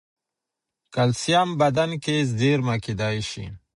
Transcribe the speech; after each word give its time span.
کلسیم 0.95 1.47
بدن 1.61 1.91
کې 2.03 2.15
زېرمه 2.37 2.75
کېدای 2.85 3.17
شي. 3.29 3.45